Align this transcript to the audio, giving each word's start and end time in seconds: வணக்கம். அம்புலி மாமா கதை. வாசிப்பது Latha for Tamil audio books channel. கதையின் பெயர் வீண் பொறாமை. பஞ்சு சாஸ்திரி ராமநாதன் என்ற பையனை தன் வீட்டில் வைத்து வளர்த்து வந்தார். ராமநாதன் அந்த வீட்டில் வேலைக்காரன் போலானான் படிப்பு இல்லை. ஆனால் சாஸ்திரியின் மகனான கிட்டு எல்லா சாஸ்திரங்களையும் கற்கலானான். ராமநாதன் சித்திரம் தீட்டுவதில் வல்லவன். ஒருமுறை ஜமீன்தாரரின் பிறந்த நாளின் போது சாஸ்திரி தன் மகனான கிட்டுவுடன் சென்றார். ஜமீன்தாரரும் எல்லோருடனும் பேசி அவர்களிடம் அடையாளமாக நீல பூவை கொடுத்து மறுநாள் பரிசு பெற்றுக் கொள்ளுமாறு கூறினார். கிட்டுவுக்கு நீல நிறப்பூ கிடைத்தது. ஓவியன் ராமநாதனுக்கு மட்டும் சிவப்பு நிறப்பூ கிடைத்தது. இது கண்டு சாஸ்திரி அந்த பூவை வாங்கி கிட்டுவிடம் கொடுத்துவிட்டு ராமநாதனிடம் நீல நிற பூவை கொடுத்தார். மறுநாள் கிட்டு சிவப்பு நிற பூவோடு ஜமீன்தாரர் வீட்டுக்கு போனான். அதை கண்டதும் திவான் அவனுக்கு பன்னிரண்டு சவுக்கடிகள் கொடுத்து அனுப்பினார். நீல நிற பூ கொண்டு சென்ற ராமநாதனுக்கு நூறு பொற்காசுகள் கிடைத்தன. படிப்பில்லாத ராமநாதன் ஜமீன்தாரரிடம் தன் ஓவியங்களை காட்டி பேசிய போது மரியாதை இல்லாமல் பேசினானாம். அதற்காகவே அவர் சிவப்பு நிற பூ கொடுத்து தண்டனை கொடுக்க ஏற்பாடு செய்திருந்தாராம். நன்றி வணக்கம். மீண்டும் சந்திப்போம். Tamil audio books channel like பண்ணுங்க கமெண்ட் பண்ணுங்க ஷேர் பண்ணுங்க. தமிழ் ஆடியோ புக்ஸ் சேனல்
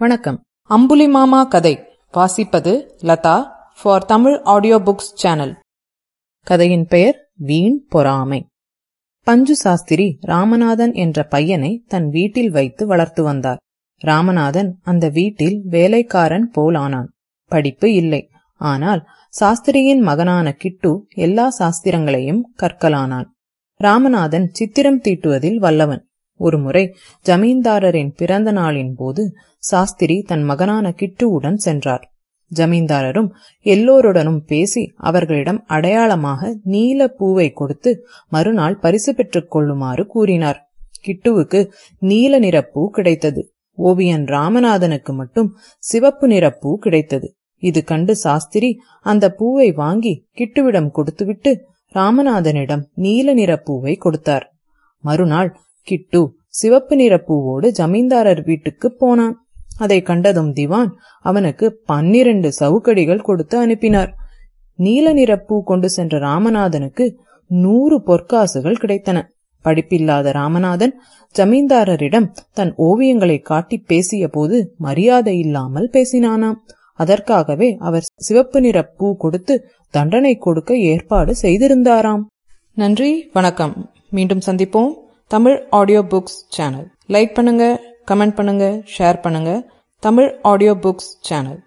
வணக்கம். 0.00 0.42
அம்புலி 0.62 1.08
மாமா 1.08 1.44
கதை. 1.44 1.82
வாசிப்பது 2.12 2.90
Latha 3.02 3.50
for 3.82 4.04
Tamil 4.04 4.40
audio 4.42 4.78
books 4.78 5.14
channel. 5.14 5.56
கதையின் 6.42 6.86
பெயர் 6.86 7.28
வீண் 7.36 7.86
பொறாமை. 7.88 8.46
பஞ்சு 9.22 9.56
சாஸ்திரி 9.56 10.18
ராமநாதன் 10.20 10.92
என்ற 10.92 11.24
பையனை 11.24 11.84
தன் 11.88 12.08
வீட்டில் 12.08 12.50
வைத்து 12.50 12.86
வளர்த்து 12.86 13.22
வந்தார். 13.22 13.56
ராமநாதன் 13.96 14.78
அந்த 14.82 15.08
வீட்டில் 15.08 15.62
வேலைக்காரன் 15.64 16.50
போலானான் 16.56 17.08
படிப்பு 17.46 17.94
இல்லை. 17.94 18.30
ஆனால் 18.54 19.04
சாஸ்திரியின் 19.28 20.00
மகனான 20.00 20.52
கிட்டு 20.52 21.06
எல்லா 21.08 21.52
சாஸ்திரங்களையும் 21.58 22.40
கற்கலானான். 22.56 23.26
ராமநாதன் 23.80 24.48
சித்திரம் 24.52 25.00
தீட்டுவதில் 25.00 25.56
வல்லவன். 25.56 26.07
ஒருமுறை 26.38 26.94
ஜமீன்தாரரின் 27.26 28.12
பிறந்த 28.16 28.52
நாளின் 28.52 28.92
போது 28.96 29.34
சாஸ்திரி 29.58 30.22
தன் 30.22 30.42
மகனான 30.42 30.94
கிட்டுவுடன் 30.96 31.54
சென்றார். 31.54 32.12
ஜமீன்தாரரும் 32.54 33.30
எல்லோருடனும் 33.60 34.44
பேசி 34.44 34.92
அவர்களிடம் 34.96 35.64
அடையாளமாக 35.66 36.56
நீல 36.62 37.08
பூவை 37.08 37.50
கொடுத்து 37.50 38.06
மறுநாள் 38.28 38.76
பரிசு 38.76 39.14
பெற்றுக் 39.14 39.50
கொள்ளுமாறு 39.50 40.06
கூறினார். 40.06 40.70
கிட்டுவுக்கு 41.06 41.60
நீல 41.98 42.40
நிறப்பூ 42.40 42.88
கிடைத்தது. 42.88 43.52
ஓவியன் 43.72 44.24
ராமநாதனுக்கு 44.24 45.12
மட்டும் 45.12 45.56
சிவப்பு 45.78 46.28
நிறப்பூ 46.28 46.74
கிடைத்தது. 46.74 47.36
இது 47.62 47.84
கண்டு 47.84 48.16
சாஸ்திரி 48.16 48.70
அந்த 49.02 49.30
பூவை 49.30 49.72
வாங்கி 49.72 50.26
கிட்டுவிடம் 50.38 50.90
கொடுத்துவிட்டு 50.90 51.52
ராமநாதனிடம் 51.94 52.82
நீல 52.94 53.34
நிற 53.34 53.56
பூவை 53.56 53.96
கொடுத்தார். 53.96 54.46
மறுநாள் 55.04 55.50
கிட்டு 55.82 56.20
சிவப்பு 56.54 56.96
நிற 56.96 57.14
பூவோடு 57.28 57.68
ஜமீன்தாரர் 57.68 58.42
வீட்டுக்கு 58.44 58.88
போனான். 58.92 59.34
அதை 59.78 60.02
கண்டதும் 60.02 60.52
திவான் 60.52 60.90
அவனுக்கு 61.22 61.66
பன்னிரண்டு 61.84 62.48
சவுக்கடிகள் 62.60 63.26
கொடுத்து 63.28 63.58
அனுப்பினார். 63.58 64.14
நீல 64.74 65.12
நிற 65.12 65.32
பூ 65.36 65.62
கொண்டு 65.62 65.88
சென்ற 65.90 66.18
ராமநாதனுக்கு 66.18 67.04
நூறு 67.46 67.96
பொற்காசுகள் 68.06 68.80
கிடைத்தன. 68.82 69.18
படிப்பில்லாத 69.64 70.32
ராமநாதன் 70.32 70.94
ஜமீன்தாரரிடம் 71.34 72.28
தன் 72.52 72.72
ஓவியங்களை 72.78 73.38
காட்டி 73.42 73.76
பேசிய 73.78 74.28
போது 74.28 74.74
மரியாதை 74.78 75.38
இல்லாமல் 75.38 75.88
பேசினானாம். 75.92 76.58
அதற்காகவே 76.94 77.76
அவர் 77.78 78.06
சிவப்பு 78.16 78.60
நிற 78.60 78.78
பூ 78.98 79.16
கொடுத்து 79.16 79.54
தண்டனை 79.90 80.36
கொடுக்க 80.36 80.76
ஏற்பாடு 80.76 81.34
செய்திருந்தாராம். 81.42 82.24
நன்றி 82.74 83.30
வணக்கம். 83.32 83.74
மீண்டும் 84.10 84.46
சந்திப்போம். 84.46 84.94
Tamil 85.30 85.56
audio 85.78 86.00
books 86.12 86.38
channel 86.56 86.86
like 87.14 87.32
பண்ணுங்க 87.38 87.64
கமெண்ட் 88.10 88.36
பண்ணுங்க 88.36 88.66
ஷேர் 88.94 89.18
பண்ணுங்க. 89.24 89.50
தமிழ் 90.02 90.28
ஆடியோ 90.50 90.72
புக்ஸ் 90.84 91.10
சேனல் 91.28 91.58